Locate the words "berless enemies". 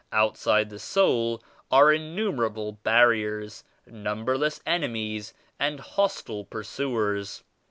4.25-5.31